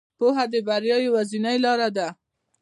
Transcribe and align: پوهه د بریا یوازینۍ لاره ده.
پوهه 0.17 0.45
د 0.53 0.55
بریا 0.67 0.97
یوازینۍ 1.07 1.57
لاره 1.65 1.89
ده. 1.97 2.07